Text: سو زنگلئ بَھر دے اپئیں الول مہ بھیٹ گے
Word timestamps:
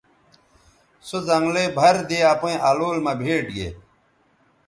سو 1.07 1.17
زنگلئ 1.27 1.67
بَھر 1.77 1.95
دے 2.09 2.19
اپئیں 2.33 2.59
الول 2.69 2.97
مہ 3.05 3.13
بھیٹ 3.21 3.45
گے 3.55 3.69